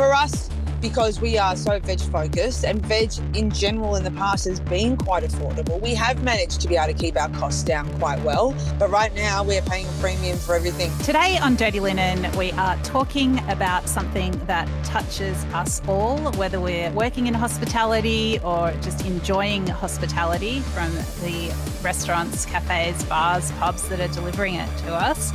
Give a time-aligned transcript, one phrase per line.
[0.00, 0.48] For us,
[0.80, 4.96] because we are so veg focused and veg in general in the past has been
[4.96, 5.78] quite affordable.
[5.78, 9.14] We have managed to be able to keep our costs down quite well, but right
[9.14, 10.90] now we're paying a premium for everything.
[11.04, 16.90] Today on Dirty Linen, we are talking about something that touches us all, whether we're
[16.92, 20.90] working in hospitality or just enjoying hospitality from
[21.20, 25.34] the restaurants, cafes, bars, pubs that are delivering it to us.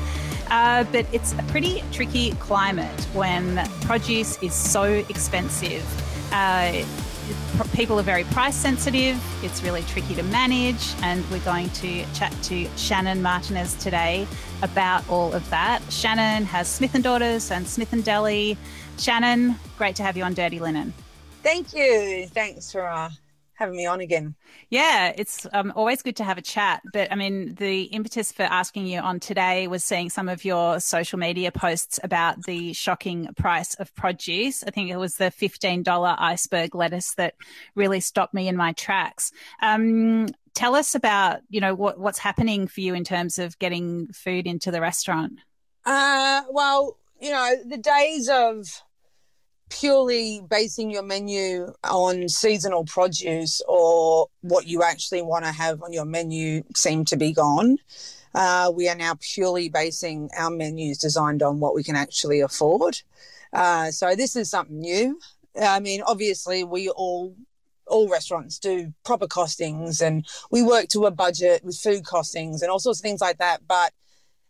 [0.50, 5.84] Uh, but it's a pretty tricky climate when produce is so expensive.
[6.32, 6.84] Uh,
[7.74, 9.22] people are very price sensitive.
[9.44, 10.94] It's really tricky to manage.
[11.02, 14.28] And we're going to chat to Shannon Martinez today
[14.62, 15.82] about all of that.
[15.90, 18.58] Shannon has Smith and Daughters and Smith and Deli.
[18.98, 20.94] Shannon, great to have you on Dirty Linen.
[21.44, 22.28] Thank you.
[22.28, 23.10] Thanks for uh,
[23.56, 24.36] having me on again.
[24.70, 26.82] Yeah, it's um, always good to have a chat.
[26.94, 30.80] But I mean, the impetus for asking you on today was seeing some of your
[30.80, 34.64] social media posts about the shocking price of produce.
[34.64, 37.36] I think it was the $15 iceberg lettuce that
[37.76, 39.32] really stopped me in my tracks.
[39.62, 44.08] Um, tell us about, you know, what, what's happening for you in terms of getting
[44.08, 45.40] food into the restaurant.
[45.86, 48.84] Uh, well, you know, the days of
[49.70, 55.92] purely basing your menu on seasonal produce or what you actually want to have on
[55.92, 57.78] your menu seem to be gone.
[58.34, 63.02] Uh, we are now purely basing our menus designed on what we can actually afford.
[63.54, 65.18] Uh, so this is something new.
[65.62, 67.36] I mean, obviously, we all
[67.88, 72.70] all restaurants do proper costings, and we work to a budget with food costings and
[72.70, 73.62] all sorts of things like that.
[73.66, 73.94] But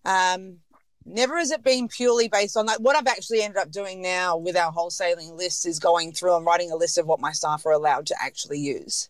[0.04, 0.58] um,
[1.06, 2.82] never has it been purely based on that.
[2.82, 6.46] What I've actually ended up doing now with our wholesaling list is going through and
[6.46, 9.10] writing a list of what my staff are allowed to actually use.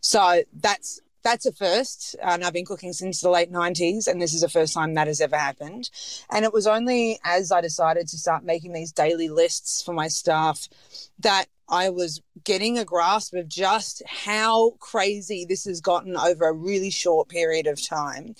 [0.00, 2.16] So that's that's a first.
[2.22, 5.06] And I've been cooking since the late 90s, and this is the first time that
[5.06, 5.90] has ever happened.
[6.30, 10.08] And it was only as I decided to start making these daily lists for my
[10.08, 10.68] staff
[11.18, 16.52] that I was getting a grasp of just how crazy this has gotten over a
[16.52, 18.34] really short period of time.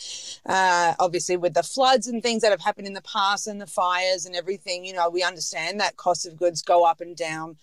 [0.47, 3.66] Uh, obviously, with the floods and things that have happened in the past and the
[3.66, 7.56] fires and everything, you know, we understand that cost of goods go up and down,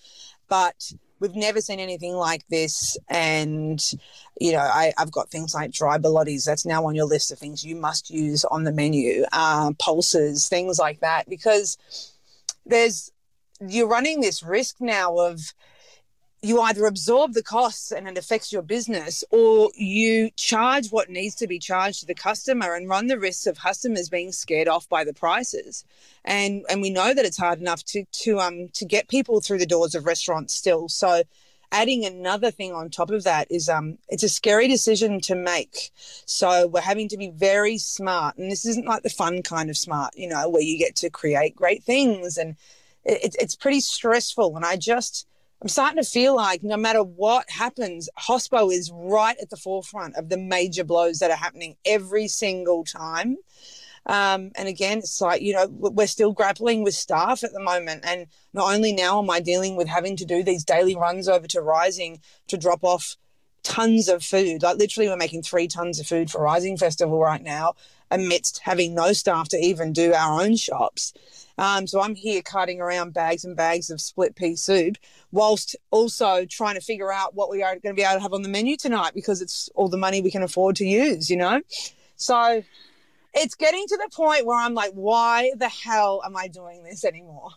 [0.48, 2.98] but we've never seen anything like this.
[3.10, 3.84] And,
[4.40, 7.40] you know, I, have got things like dry borlottis, that's now on your list of
[7.40, 11.78] things you must use on the menu, uh, pulses, things like that, because
[12.66, 13.12] there's
[13.68, 15.54] you're running this risk now of
[16.46, 21.34] you either absorb the costs and it affects your business or you charge what needs
[21.36, 24.88] to be charged to the customer and run the risks of customers being scared off
[24.88, 25.86] by the prices.
[26.24, 29.58] And and we know that it's hard enough to to um to get people through
[29.58, 30.88] the doors of restaurants still.
[30.88, 31.24] So
[31.72, 35.90] adding another thing on top of that is um it's a scary decision to make.
[36.26, 38.38] So we're having to be very smart.
[38.38, 41.10] And this isn't like the fun kind of smart you know where you get to
[41.10, 42.56] create great things and
[43.06, 44.56] it, it's pretty stressful.
[44.56, 45.28] And I just,
[45.62, 50.16] I'm starting to feel like no matter what happens, Hospo is right at the forefront
[50.16, 53.38] of the major blows that are happening every single time.
[54.08, 58.06] Um, and again, it's like, you know, we're still grappling with staff at the moment.
[58.06, 61.48] And not only now am I dealing with having to do these daily runs over
[61.48, 63.16] to Rising to drop off
[63.64, 64.62] tons of food.
[64.62, 67.74] Like literally, we're making three tons of food for Rising Festival right now,
[68.12, 71.14] amidst having no staff to even do our own shops.
[71.58, 74.98] Um, so I'm here carting around bags and bags of split pea soup,
[75.32, 78.34] whilst also trying to figure out what we are going to be able to have
[78.34, 81.38] on the menu tonight because it's all the money we can afford to use, you
[81.38, 81.62] know?
[82.18, 82.64] So
[83.34, 87.06] it's getting to the point where I'm like, why the hell am I doing this
[87.06, 87.52] anymore?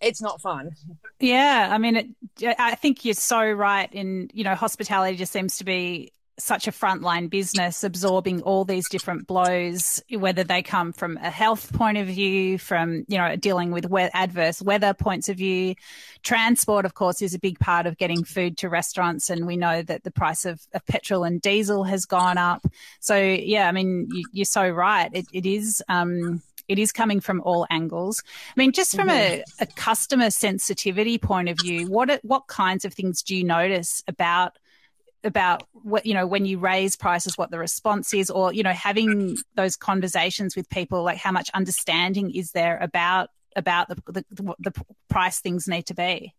[0.00, 0.72] It's not fun.
[1.20, 3.88] Yeah, I mean, it, I think you're so right.
[3.92, 8.88] In you know, hospitality just seems to be such a frontline business absorbing all these
[8.88, 13.70] different blows, whether they come from a health point of view, from, you know, dealing
[13.70, 15.74] with we- adverse weather points of view.
[16.22, 19.30] Transport, of course, is a big part of getting food to restaurants.
[19.30, 22.66] And we know that the price of, of petrol and diesel has gone up.
[23.00, 25.10] So, yeah, I mean, you, are so right.
[25.12, 28.22] It, it is, um, it is coming from all angles.
[28.26, 29.42] I mean, just from mm-hmm.
[29.60, 34.02] a, a, customer sensitivity point of view, what what kinds of things do you notice
[34.08, 34.58] about
[35.24, 38.72] about what you know when you raise prices what the response is or you know
[38.72, 44.54] having those conversations with people like how much understanding is there about about the, the,
[44.58, 44.72] the
[45.08, 46.34] price things need to be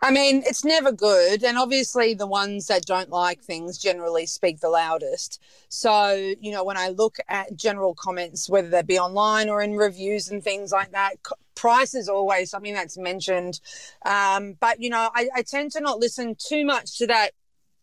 [0.00, 1.42] I mean, it's never good.
[1.42, 5.42] And obviously, the ones that don't like things generally speak the loudest.
[5.68, 9.76] So, you know, when I look at general comments, whether they be online or in
[9.76, 11.16] reviews and things like that,
[11.56, 13.60] price is always something that's mentioned.
[14.06, 17.32] Um, but, you know, I, I, tend to not listen too much to that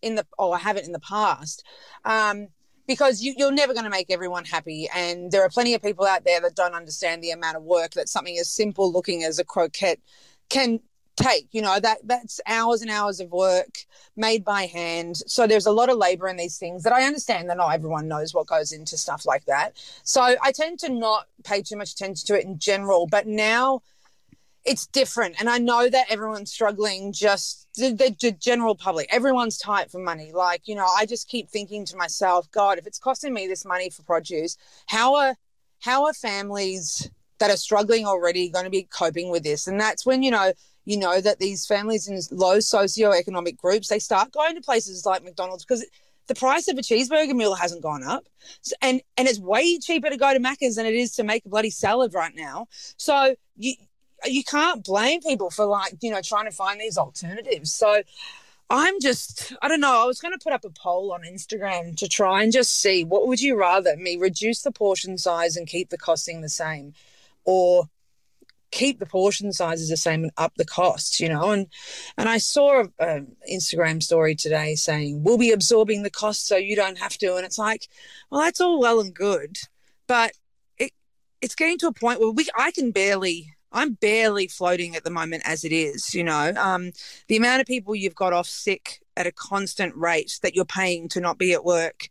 [0.05, 1.63] in the oh I haven't in the past.
[2.05, 2.47] Um,
[2.87, 4.87] because you, you're never going to make everyone happy.
[4.95, 7.93] And there are plenty of people out there that don't understand the amount of work
[7.93, 9.99] that something as simple looking as a croquette
[10.49, 10.79] can
[11.15, 13.85] take you know that that's hours and hours of work
[14.17, 17.49] made by hand so there's a lot of labor in these things that i understand
[17.49, 21.27] that not everyone knows what goes into stuff like that so i tend to not
[21.45, 23.81] pay too much attention to it in general but now
[24.65, 25.35] it's different.
[25.39, 30.00] And i know that everyone's struggling just the, the, the, general public everyone's tight for
[30.00, 30.31] money.
[30.33, 33.65] Like you know i just keep thinking to myself god if it's costing me this
[33.65, 34.57] money for produce
[34.88, 35.35] how are
[35.81, 37.09] how are families
[37.39, 39.67] that are struggling already going to be coping with this?
[39.67, 40.53] And that's when you know
[40.85, 45.23] you know that these families in low socioeconomic groups they start going to places like
[45.23, 45.83] mcdonald's because
[46.27, 48.27] the price of a cheeseburger meal hasn't gone up.
[48.81, 51.50] And and it's way cheaper to go to macca's than it is to make a
[51.50, 52.67] bloody salad right now.
[52.97, 53.75] So you
[54.25, 57.74] you can't blame people for like you know trying to find these alternatives.
[57.74, 58.01] So
[58.69, 61.95] i'm just i don't know i was going to put up a poll on instagram
[61.95, 65.68] to try and just see what would you rather me reduce the portion size and
[65.68, 66.94] keep the costing the same
[67.44, 67.86] or
[68.72, 71.51] keep the portion sizes the same and up the costs you know?
[71.51, 71.68] And
[72.18, 76.75] and i saw an instagram story today saying we'll be absorbing the cost so you
[76.75, 77.88] don't have to and it's like
[78.31, 79.57] well that's all well and good
[80.07, 80.31] but
[80.80, 80.92] it
[81.39, 85.12] it's getting to a point where we i can barely I'm barely floating at the
[85.12, 86.54] moment as it is, you know.
[86.57, 86.92] Um,
[87.27, 91.10] the amount of people you've got off sick at a constant rate that you're paying
[91.10, 92.10] to not be at work.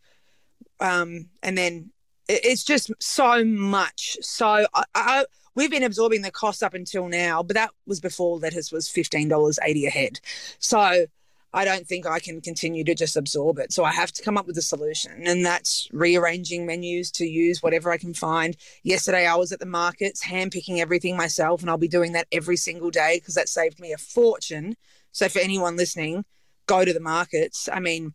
[0.81, 1.91] Um, and then
[2.29, 4.17] it's just so much.
[4.21, 8.39] So I, I, we've been absorbing the cost up until now, but that was before
[8.39, 10.21] lettuce was $15.80 a head.
[10.59, 11.07] So
[11.55, 13.73] I don't think I can continue to just absorb it.
[13.73, 17.63] So I have to come up with a solution, and that's rearranging menus to use
[17.63, 18.57] whatever I can find.
[18.83, 22.57] Yesterday, I was at the markets handpicking everything myself, and I'll be doing that every
[22.57, 24.75] single day because that saved me a fortune.
[25.13, 26.25] So for anyone listening,
[26.67, 27.69] go to the markets.
[27.73, 28.15] I mean,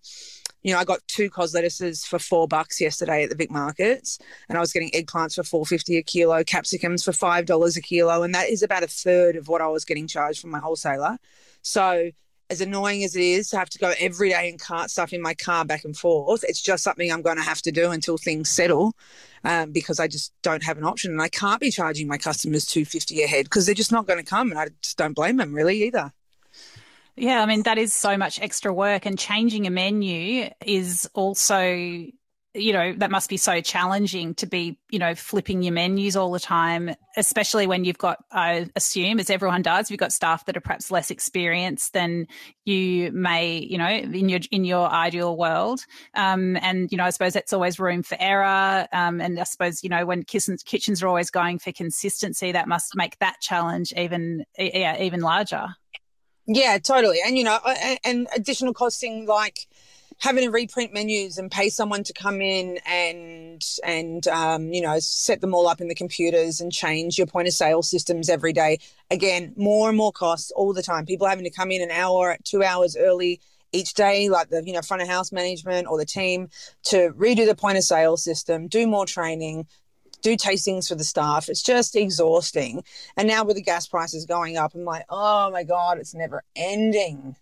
[0.62, 4.20] you know, I got two cos lettuces for four bucks yesterday at the Vic markets,
[4.50, 7.82] and I was getting eggplants for four fifty a kilo, capsicums for five dollars a
[7.82, 10.60] kilo, and that is about a third of what I was getting charged from my
[10.60, 11.18] wholesaler.
[11.62, 12.12] So
[12.50, 15.22] as annoying as it is to have to go every day and cart stuff in
[15.22, 18.18] my car back and forth, it's just something I'm going to have to do until
[18.18, 18.94] things settle,
[19.44, 22.66] um, because I just don't have an option, and I can't be charging my customers
[22.66, 25.14] two fifty a head because they're just not going to come, and I just don't
[25.14, 26.12] blame them really either.
[27.16, 32.08] Yeah, I mean that is so much extra work, and changing a menu is also
[32.56, 36.32] you know that must be so challenging to be you know flipping your menus all
[36.32, 40.58] the time especially when you've got i assume as everyone does you've got staff that
[40.58, 42.26] are perhaps less experienced than
[42.66, 45.86] you may you know in your in your ideal world.
[46.14, 48.88] Um, and you know i suppose that's always room for error.
[48.94, 52.68] Um, and i suppose you know when kitchens kitchens are always going for consistency that
[52.68, 55.68] must make that challenge even yeah even larger.
[56.48, 57.20] Yeah totally.
[57.26, 57.60] And you know
[58.04, 59.68] and additional costing like
[60.20, 65.00] having to reprint menus and pay someone to come in and and um, you know
[65.00, 68.54] set them all up in the computers and change your point of sale systems every
[68.54, 68.80] day.
[69.10, 71.06] Again, more and more costs all the time.
[71.06, 73.40] People having to come in an hour, two hours early
[73.72, 76.50] each day, like the you know front of house management or the team,
[76.84, 79.68] to redo the point of sale system, do more training,
[80.22, 81.48] do tastings for the staff.
[81.50, 82.84] It's just exhausting.
[83.16, 86.44] And now with the gas prices going up, I'm like, oh my god, it's never
[86.56, 87.36] ending.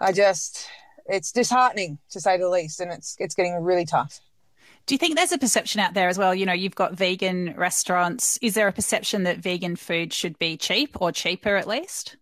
[0.00, 0.68] I just
[1.08, 4.20] it's disheartening to say the least, and it's it's getting really tough.
[4.86, 6.34] Do you think there's a perception out there as well?
[6.34, 8.38] You know, you've got vegan restaurants.
[8.40, 12.16] Is there a perception that vegan food should be cheap or cheaper at least?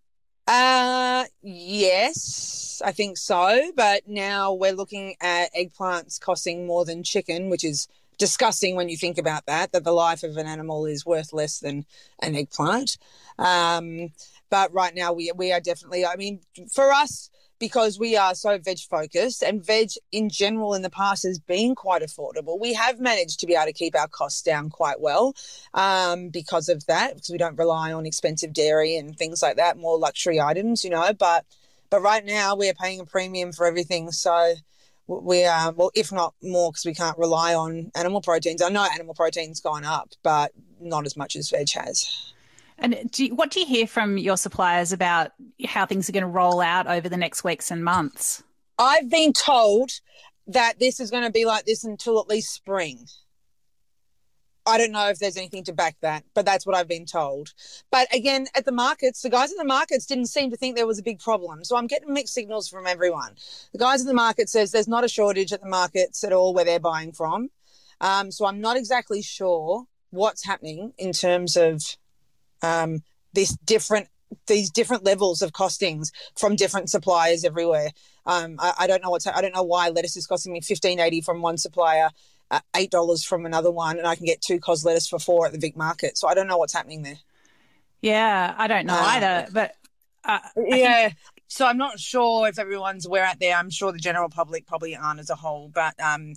[0.47, 3.71] Uh, yes, I think so.
[3.75, 8.97] But now we're looking at eggplants costing more than chicken, which is disgusting when you
[8.97, 11.85] think about that, that the life of an animal is worth less than
[12.19, 12.97] an eggplant.
[13.37, 14.11] Um,
[14.49, 18.57] but right now we, we are definitely, I mean, for us, because we are so
[18.57, 22.59] veg focused and veg in general in the past has been quite affordable.
[22.59, 25.35] We have managed to be able to keep our costs down quite well
[25.73, 29.77] um, because of that, because we don't rely on expensive dairy and things like that,
[29.77, 31.11] more luxury items, you know.
[31.13, 31.45] But
[31.89, 34.53] but right now we are paying a premium for everything, so
[35.07, 38.61] we are well, if not more, because we can't rely on animal proteins.
[38.61, 42.33] I know animal proteins gone up, but not as much as veg has.
[42.79, 45.31] And do you, what do you hear from your suppliers about
[45.65, 48.43] how things are going to roll out over the next weeks and months?
[48.77, 49.91] I've been told
[50.47, 53.07] that this is going to be like this until at least spring.
[54.67, 57.53] I don't know if there's anything to back that, but that's what I've been told.
[57.89, 60.85] But again, at the markets, the guys in the markets didn't seem to think there
[60.85, 61.63] was a big problem.
[61.63, 63.35] So I'm getting mixed signals from everyone.
[63.71, 66.53] The guys in the market says there's not a shortage at the markets at all
[66.53, 67.49] where they're buying from.
[68.01, 71.81] Um, so I'm not exactly sure what's happening in terms of
[72.61, 73.01] um,
[73.33, 74.07] this different
[74.47, 77.91] these different levels of costings from different suppliers everywhere.
[78.25, 80.99] Um, I, I, don't know what's I don't know why lettuce is costing me fifteen
[80.99, 82.09] eighty from one supplier,
[82.51, 85.45] uh, eight dollars from another one, and I can get two cos lettuce for four
[85.45, 86.17] at the Vic market.
[86.17, 87.19] So I don't know what's happening there.
[88.01, 89.47] Yeah, I don't know uh, either.
[89.51, 89.75] But
[90.25, 91.11] uh, yeah.
[91.47, 93.55] So I'm not sure if everyone's aware out there.
[93.55, 96.33] I'm sure the general public probably aren't as a whole, but um,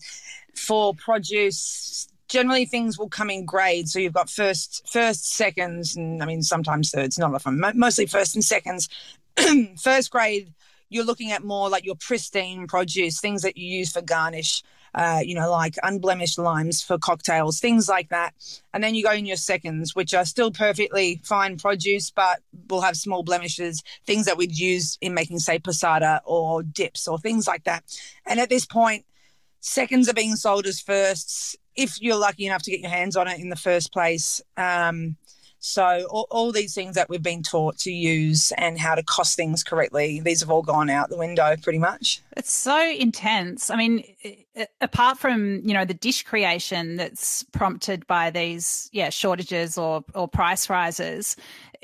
[0.55, 3.93] for produce, generally things will come in grades.
[3.93, 7.19] So you've got first, first, seconds, and I mean sometimes thirds.
[7.19, 8.89] Not often, mostly first and seconds.
[9.79, 10.55] first grade,
[10.89, 14.63] you're looking at more like your pristine produce, things that you use for garnish.
[14.93, 18.35] Uh, you know, like unblemished limes for cocktails, things like that.
[18.75, 22.81] And then you go in your seconds, which are still perfectly fine produce, but will
[22.81, 27.47] have small blemishes, things that we'd use in making, say, passata or dips or things
[27.47, 27.85] like that.
[28.27, 29.05] And at this point,
[29.61, 33.29] seconds are being sold as firsts if you're lucky enough to get your hands on
[33.29, 34.41] it in the first place.
[34.57, 35.17] Um,
[35.61, 39.37] so all, all, these things that we've been taught to use and how to cost
[39.37, 42.23] things correctly, these have all gone out the window pretty much.
[42.35, 43.69] It's so intense.
[43.69, 44.03] I mean,
[44.81, 50.27] apart from you know the dish creation that's prompted by these yeah shortages or or
[50.27, 51.37] price rises,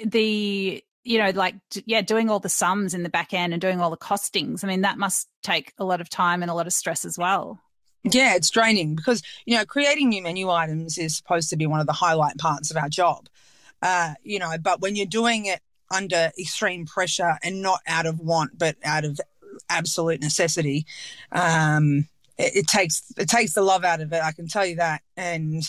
[0.02, 3.83] the you know like yeah doing all the sums in the back end and doing
[3.83, 4.64] all the costings.
[4.64, 7.18] I mean that must take a lot of time and a lot of stress as
[7.18, 7.61] well.
[8.09, 11.81] Yeah, it's draining because you know creating new menu items is supposed to be one
[11.81, 13.29] of the highlight parts of our job.
[13.83, 15.61] Uh, you know, but when you're doing it
[15.91, 19.21] under extreme pressure and not out of want but out of
[19.69, 20.87] absolute necessity,
[21.33, 22.09] um,
[22.39, 24.23] it, it takes it takes the love out of it.
[24.23, 25.63] I can tell you that, and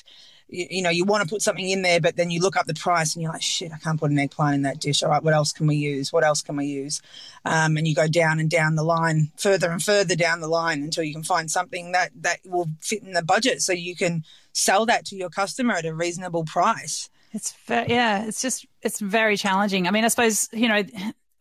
[0.49, 2.65] you, you, know, you want to put something in there, but then you look up
[2.65, 5.03] the price and you're like, shit, I can't put an eggplant in that dish.
[5.03, 6.13] All right, what else can we use?
[6.13, 7.01] What else can we use?
[7.45, 10.83] Um, and you go down and down the line, further and further down the line
[10.83, 14.23] until you can find something that that will fit in the budget, so you can
[14.53, 17.09] sell that to your customer at a reasonable price.
[17.33, 19.87] It's very, yeah, it's just it's very challenging.
[19.87, 20.83] I mean, I suppose you know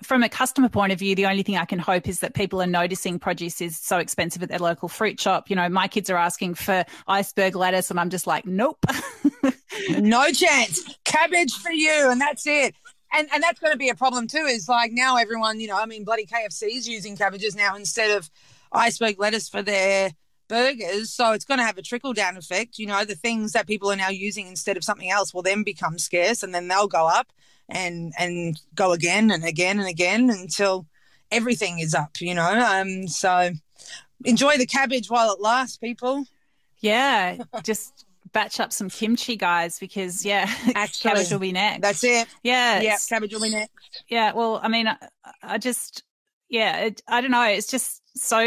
[0.03, 2.61] from a customer point of view, the only thing I can hope is that people
[2.61, 5.49] are noticing produce is so expensive at their local fruit shop.
[5.49, 8.85] You know, my kids are asking for iceberg lettuce, and I'm just like, nope.
[9.99, 10.99] no chance.
[11.05, 12.75] Cabbage for you, and that's it.
[13.13, 14.45] And and that's going to be a problem too.
[14.47, 18.11] Is like now everyone, you know, I mean, bloody KFC is using cabbages now instead
[18.11, 18.29] of
[18.73, 20.11] iceberg lettuce for their
[20.49, 21.11] burgers.
[21.11, 22.79] So it's going to have a trickle down effect.
[22.79, 25.63] You know, the things that people are now using instead of something else will then
[25.63, 27.33] become scarce, and then they'll go up
[27.69, 30.87] and and go again and again and again until
[31.31, 32.49] everything is up you know?
[32.49, 33.51] Um so
[34.25, 36.25] enjoy the cabbage while it lasts people.
[36.81, 41.83] Yeah just batch up some kimchi guys because yeah Actually, cabbage will be next.
[41.83, 42.29] That's it.
[42.43, 43.73] Yeah yeah cabbage will be next.
[44.09, 44.97] Yeah well i mean i,
[45.43, 46.03] I just
[46.49, 48.39] yeah it, i don't know it's just so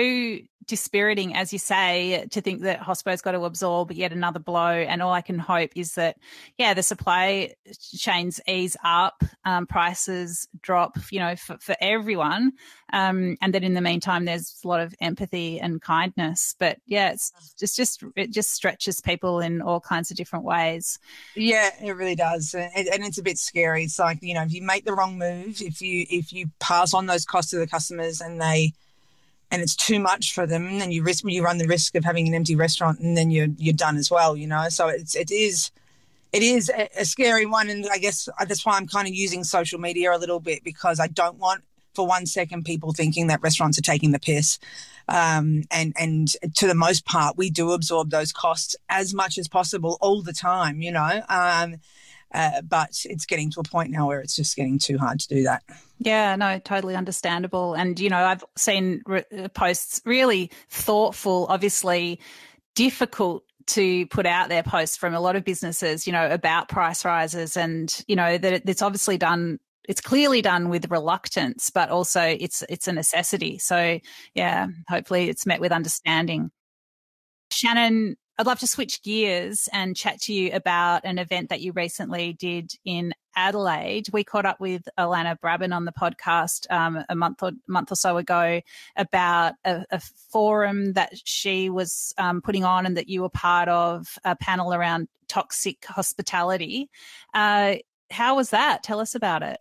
[0.69, 4.69] dispiriting, as you say, to think that Hospo's got to absorb yet another blow.
[4.69, 6.17] And all I can hope is that,
[6.59, 7.55] yeah, the supply
[7.97, 12.53] chains ease up, um, prices drop, you know, for, for everyone.
[12.93, 16.55] Um, and that in the meantime, there's a lot of empathy and kindness.
[16.59, 20.99] But yeah, it's just, just it just stretches people in all kinds of different ways.
[21.35, 23.83] Yeah, it really does, and, and it's a bit scary.
[23.83, 26.93] It's like you know, if you make the wrong move, if you if you pass
[26.93, 28.73] on those costs to the customers and they
[29.51, 32.05] and it's too much for them, and then you risk you run the risk of
[32.05, 34.35] having an empty restaurant, and then you're you're done as well.
[34.35, 35.71] You know, so it's it is
[36.31, 39.79] it is a, scary one, and I guess that's why I'm kind of using social
[39.79, 41.63] media a little bit because I don't want
[41.95, 44.59] for one second people thinking that restaurants are taking the piss.
[45.07, 49.47] Um, and and to the most part, we do absorb those costs as much as
[49.47, 50.81] possible all the time.
[50.81, 51.21] You know.
[51.29, 51.77] Um,
[52.33, 55.27] uh, but it's getting to a point now where it's just getting too hard to
[55.27, 55.63] do that.
[55.99, 57.73] Yeah, no, totally understandable.
[57.73, 62.19] And, you know, I've seen re- uh, posts really thoughtful, obviously
[62.75, 67.03] difficult to put out their posts from a lot of businesses, you know, about price
[67.05, 69.59] rises and, you know, that it's obviously done
[69.89, 73.57] it's clearly done with reluctance, but also it's it's a necessity.
[73.57, 73.99] So
[74.35, 76.51] yeah, hopefully it's met with understanding.
[77.51, 81.73] Shannon, I'd love to switch gears and chat to you about an event that you
[81.73, 84.07] recently did in Adelaide.
[84.13, 87.95] We caught up with Alana Brabin on the podcast um, a month or month or
[87.95, 88.61] so ago
[88.95, 89.99] about a, a
[90.31, 94.73] forum that she was um, putting on and that you were part of a panel
[94.73, 96.89] around toxic hospitality.
[97.33, 97.75] Uh,
[98.09, 98.83] how was that?
[98.83, 99.59] Tell us about it.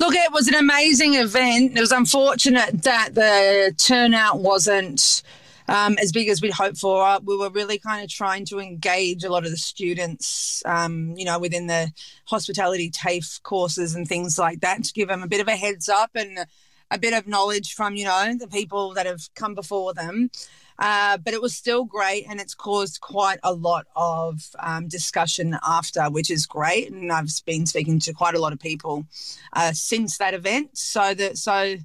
[0.00, 1.76] Look, it was an amazing event.
[1.76, 5.22] It was unfortunate that the turnout wasn't
[5.68, 7.02] um, as big as we'd hoped for.
[7.02, 11.14] Uh, we were really kind of trying to engage a lot of the students, um,
[11.16, 11.92] you know, within the
[12.26, 15.88] hospitality TAFE courses and things like that to give them a bit of a heads
[15.88, 16.46] up and
[16.90, 20.30] a bit of knowledge from, you know, the people that have come before them.
[20.78, 25.56] Uh, but it was still great and it's caused quite a lot of um, discussion
[25.66, 26.90] after, which is great.
[26.90, 29.06] And I've been speaking to quite a lot of people
[29.52, 30.76] uh, since that event.
[30.76, 31.76] So that, so,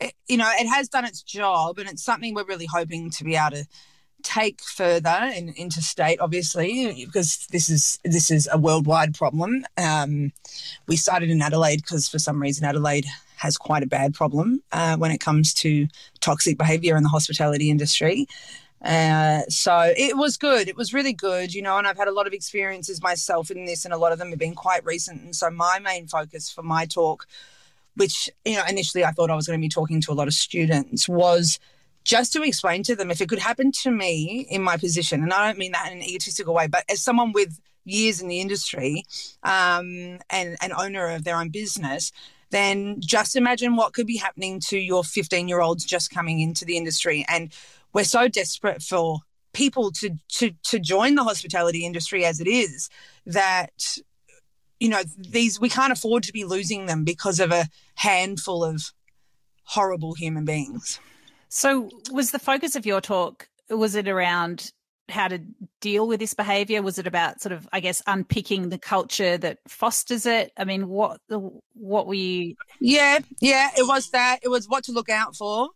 [0.00, 3.24] it, you know, it has done its job, and it's something we're really hoping to
[3.24, 3.66] be able to
[4.22, 9.64] take further and interstate, obviously, because this is this is a worldwide problem.
[9.76, 10.32] Um,
[10.86, 14.96] we started in Adelaide because for some reason Adelaide has quite a bad problem uh,
[14.96, 15.86] when it comes to
[16.20, 18.26] toxic behaviour in the hospitality industry.
[18.82, 20.68] Uh, so it was good.
[20.68, 23.64] It was really good, you know, and I've had a lot of experiences myself in
[23.64, 25.22] this, and a lot of them have been quite recent.
[25.22, 27.26] And so my main focus for my talk,
[27.96, 30.28] which, you know, initially I thought I was going to be talking to a lot
[30.28, 31.58] of students, was
[32.04, 35.32] just to explain to them if it could happen to me in my position, and
[35.32, 38.40] I don't mean that in an egotistical way, but as someone with years in the
[38.40, 39.04] industry
[39.42, 42.12] um, and an owner of their own business,
[42.50, 46.64] then just imagine what could be happening to your 15 year olds just coming into
[46.64, 47.24] the industry.
[47.28, 47.52] And
[47.92, 49.20] we're so desperate for
[49.52, 52.90] people to to to join the hospitality industry as it is
[53.24, 53.96] that
[54.78, 58.92] you know these we can't afford to be losing them because of a handful of
[59.64, 61.00] horrible human beings.
[61.48, 64.72] So was the focus of your talk was it around
[65.08, 65.40] how to
[65.80, 66.82] deal with this behavior?
[66.82, 70.52] Was it about sort of i guess unpicking the culture that fosters it?
[70.56, 71.20] I mean what
[71.74, 72.54] what were you?
[72.80, 74.40] Yeah yeah it was that.
[74.42, 75.68] It was what to look out for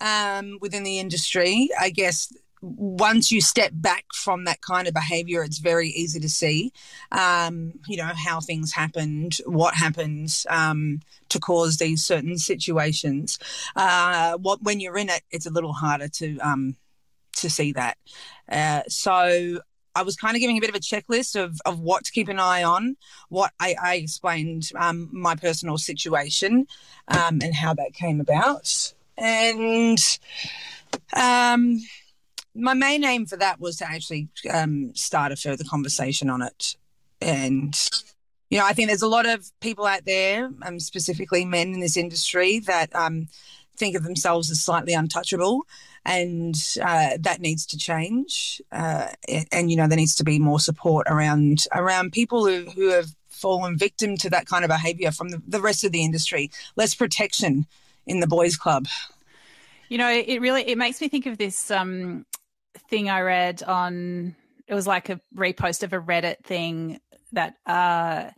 [0.00, 1.68] um, within the industry.
[1.78, 6.28] I guess once you step back from that kind of behavior, it's very easy to
[6.28, 6.72] see,
[7.12, 13.38] um, you know, how things happened, what happens um, to cause these certain situations.
[13.74, 16.76] Uh, what when you're in it, it's a little harder to um,
[17.36, 17.98] to see that.
[18.50, 19.60] Uh, so
[19.94, 22.28] I was kind of giving a bit of a checklist of, of what to keep
[22.28, 22.96] an eye on.
[23.28, 26.66] What I, I explained um, my personal situation
[27.08, 29.98] um, and how that came about and
[31.14, 31.80] um,
[32.56, 36.76] my main aim for that was to actually um, start a further conversation on it.
[37.20, 37.74] And
[38.50, 41.80] you know, I think there's a lot of people out there, um, specifically men in
[41.80, 43.28] this industry, that um,
[43.76, 45.62] think of themselves as slightly untouchable,
[46.04, 48.62] and uh, that needs to change.
[48.70, 49.08] Uh,
[49.50, 53.08] and, you know, there needs to be more support around around people who, who have
[53.28, 56.50] fallen victim to that kind of behaviour from the, the rest of the industry.
[56.76, 57.66] Less protection
[58.06, 58.86] in the boys' club.
[59.88, 62.24] You know, it really it makes me think of this um,
[62.90, 64.36] thing I read on.
[64.66, 67.00] It was like a repost of a Reddit thing
[67.32, 68.30] that uh,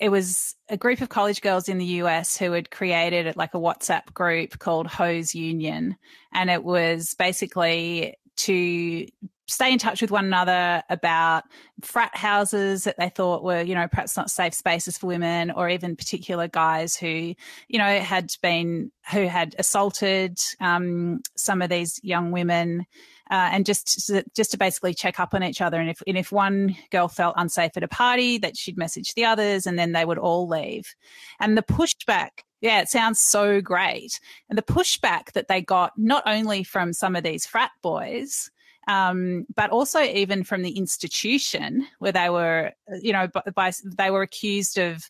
[0.00, 3.58] it was a group of college girls in the US who had created like a
[3.58, 5.96] WhatsApp group called Hose Union,
[6.32, 9.06] and it was basically to
[9.46, 11.44] stay in touch with one another about
[11.82, 15.68] frat houses that they thought were, you know, perhaps not safe spaces for women, or
[15.68, 17.34] even particular guys who,
[17.68, 22.86] you know, had been who had assaulted um, some of these young women.
[23.30, 26.30] Uh, and just just to basically check up on each other, and if and if
[26.30, 30.04] one girl felt unsafe at a party, that she'd message the others, and then they
[30.04, 30.94] would all leave.
[31.40, 34.18] And the pushback yeah, it sounds so great.
[34.48, 38.50] And the pushback that they got, not only from some of these frat boys,
[38.86, 44.10] um, but also even from the institution where they were, you know, by, by they
[44.10, 45.08] were accused of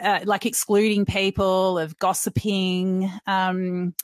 [0.00, 3.10] uh, like excluding people, of gossiping.
[3.26, 3.94] Um,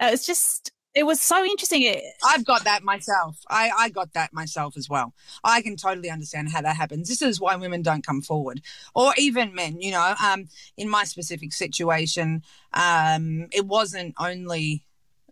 [0.00, 2.00] uh, it's just it was so interesting.
[2.24, 3.38] I've got that myself.
[3.48, 5.14] I, I got that myself as well.
[5.44, 7.08] I can totally understand how that happens.
[7.08, 8.60] This is why women don't come forward,
[8.94, 9.80] or even men.
[9.80, 12.42] You know, um, in my specific situation,
[12.72, 14.84] um, it wasn't only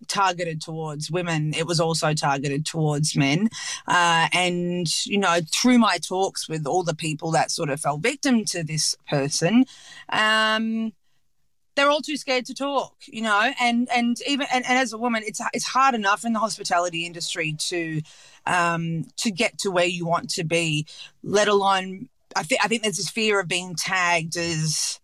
[0.06, 3.48] targeted towards women, it was also targeted towards men.
[3.86, 7.98] Uh, and, you know, through my talks with all the people that sort of fell
[7.98, 9.64] victim to this person,
[10.10, 10.92] um,
[11.74, 14.98] they're all too scared to talk, you know, and and even and, and, as a
[14.98, 18.02] woman, it's it's hard enough in the hospitality industry to
[18.46, 20.86] um, to get to where you want to be,
[21.22, 25.00] let alone I think I think there's this fear of being tagged as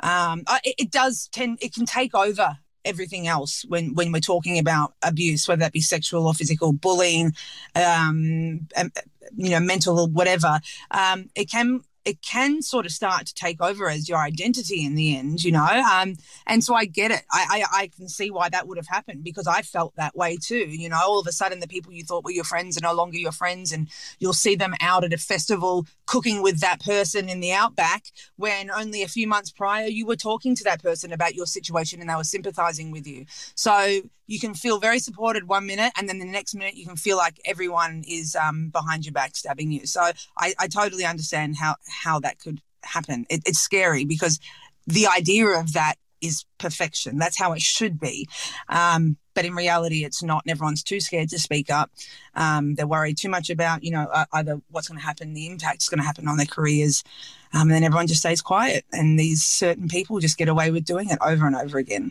[0.00, 4.58] um, it, it, does tend it can take over everything else when when we're talking
[4.58, 7.34] about abuse, whether that be sexual or physical bullying,
[7.74, 8.66] um,
[9.36, 10.60] you know, mental or whatever.
[10.90, 14.94] Um, it can it can sort of start to take over as your identity in
[14.94, 15.64] the end, you know.
[15.64, 16.14] Um,
[16.46, 17.22] and so I get it.
[17.32, 20.38] I, I, I can see why that would have happened because I felt that way
[20.40, 20.68] too.
[20.68, 22.94] You know, all of a sudden the people you thought were your friends are no
[22.94, 23.88] longer your friends, and
[24.20, 28.04] you'll see them out at a festival cooking with that person in the outback
[28.36, 32.00] when only a few months prior you were talking to that person about your situation
[32.00, 33.26] and they were sympathizing with you.
[33.54, 36.96] So you can feel very supported one minute and then the next minute you can
[36.96, 39.86] feel like everyone is um, behind your back stabbing you.
[39.86, 43.26] So I, I, totally understand how how that could happen.
[43.30, 44.38] It, it's scary because
[44.86, 47.18] the idea of that is perfection.
[47.18, 48.28] That's how it should be.
[48.68, 51.90] Um, but in reality it's not and everyone's too scared to speak up
[52.34, 55.46] um, they're worried too much about you know uh, either what's going to happen the
[55.46, 57.04] impact is going to happen on their careers
[57.52, 60.84] um, and then everyone just stays quiet and these certain people just get away with
[60.84, 62.10] doing it over and over again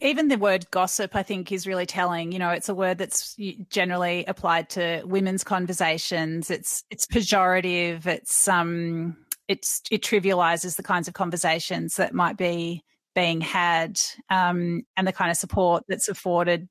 [0.00, 2.32] even the word gossip, I think, is really telling.
[2.32, 3.36] You know, it's a word that's
[3.68, 6.50] generally applied to women's conversations.
[6.50, 8.06] It's it's pejorative.
[8.06, 9.18] It's um,
[9.48, 12.84] it's it trivializes the kinds of conversations that might be
[13.16, 13.98] being had,
[14.30, 16.68] um, and the kind of support that's afforded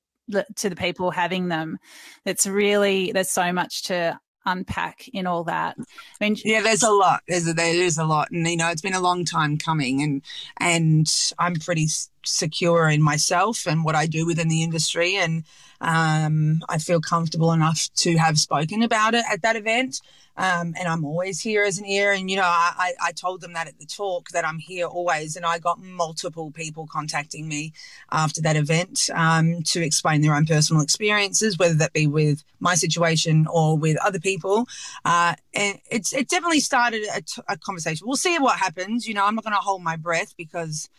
[0.55, 1.77] to the people having them.
[2.23, 5.75] It's really there's so much to unpack in all that?
[5.79, 5.84] I
[6.23, 7.21] mean, yeah, there's a lot.
[7.27, 10.01] There's a, there is a lot, and you know, it's been a long time coming,
[10.01, 10.21] and
[10.58, 11.88] and I'm pretty
[12.23, 15.43] secure in myself and what I do within the industry, and
[15.81, 20.01] um, I feel comfortable enough to have spoken about it at that event.
[20.38, 22.12] Um, and I'm always here as an ear.
[22.12, 25.36] And, you know, I, I told them that at the talk that I'm here always.
[25.36, 27.71] And I got multiple people contacting me
[28.12, 32.76] after that event um, to explain their own personal experiences, whether that be with my
[32.76, 34.67] situation or with other people.
[35.06, 38.06] Uh, and it's it definitely started a, t- a conversation.
[38.06, 39.08] We'll see what happens.
[39.08, 40.89] You know, I'm not going to hold my breath because,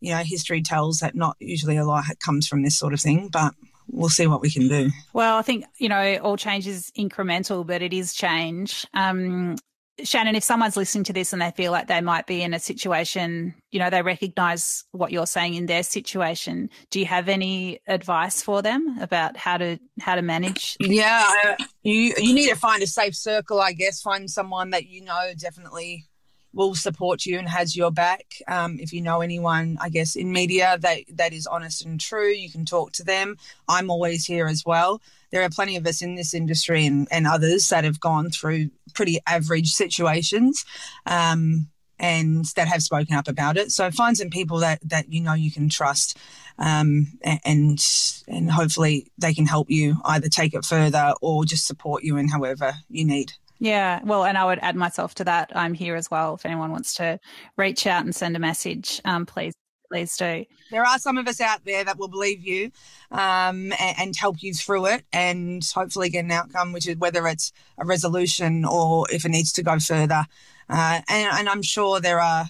[0.00, 3.28] you know, history tells that not usually a lot comes from this sort of thing.
[3.28, 3.54] But
[3.92, 4.90] we'll see what we can do.
[5.12, 8.86] Well, I think, you know, all change is incremental, but it is change.
[8.94, 9.56] Um,
[10.04, 12.58] Shannon, if someone's listening to this and they feel like they might be in a
[12.58, 17.80] situation, you know, they recognize what you're saying in their situation, do you have any
[17.86, 20.76] advice for them about how to how to manage?
[20.90, 24.02] Yeah, you you need to find a safe circle, I guess.
[24.02, 26.09] Find someone that you know definitely
[26.52, 28.36] will support you and has your back.
[28.48, 32.30] Um, if you know anyone, I guess, in media that that is honest and true,
[32.30, 33.36] you can talk to them.
[33.68, 35.00] I'm always here as well.
[35.30, 38.70] There are plenty of us in this industry and, and others that have gone through
[38.94, 40.64] pretty average situations.
[41.06, 41.68] Um,
[42.02, 43.70] and that have spoken up about it.
[43.70, 46.16] So find some people that that you know you can trust,
[46.58, 47.78] um, and
[48.26, 52.28] and hopefully they can help you either take it further or just support you in
[52.28, 53.34] however you need.
[53.60, 55.52] Yeah, well, and I would add myself to that.
[55.54, 56.34] I'm here as well.
[56.34, 57.20] If anyone wants to
[57.58, 59.52] reach out and send a message, um, please,
[59.90, 60.46] please do.
[60.70, 62.70] There are some of us out there that will believe you
[63.10, 67.26] um, and, and, help you through it, and hopefully get an outcome, which is whether
[67.28, 70.24] it's a resolution or if it needs to go further.
[70.70, 72.46] Uh, and, and I'm sure there are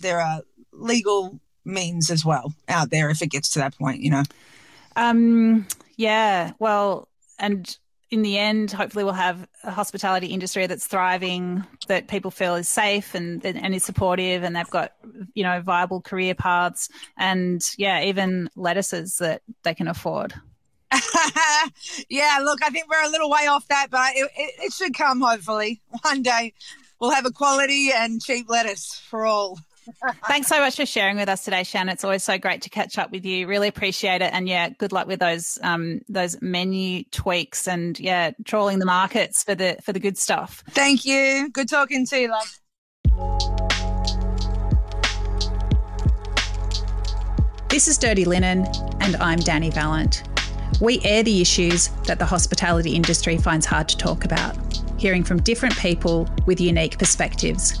[0.00, 0.42] there are
[0.72, 4.00] legal means as well out there if it gets to that point.
[4.00, 4.22] You know.
[4.94, 5.66] Um.
[5.96, 6.52] Yeah.
[6.58, 7.78] Well, and
[8.10, 12.68] in the end, hopefully, we'll have a hospitality industry that's thriving, that people feel is
[12.68, 14.92] safe and and is supportive, and they've got
[15.34, 20.34] you know viable career paths, and yeah, even lettuces that they can afford.
[22.08, 24.94] yeah, look, I think we're a little way off that, but it, it, it should
[24.94, 26.52] come hopefully one day.
[27.00, 29.58] We'll have a quality and cheap lettuce for all.
[30.26, 31.88] Thanks so much for sharing with us today, Shan.
[31.88, 33.46] It's always so great to catch up with you.
[33.46, 34.32] Really appreciate it.
[34.32, 39.42] And yeah, good luck with those um, those menu tweaks and yeah, trawling the markets
[39.42, 40.62] for the for the good stuff.
[40.70, 41.50] Thank you.
[41.50, 42.60] Good talking to you, love.
[47.68, 48.66] This is Dirty Linen,
[49.00, 50.24] and I'm Dani Valent.
[50.80, 54.56] We air the issues that the hospitality industry finds hard to talk about,
[54.98, 57.80] hearing from different people with unique perspectives.